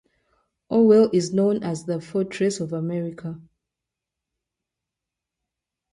[0.67, 3.39] Orwell is known as the Fortress of America.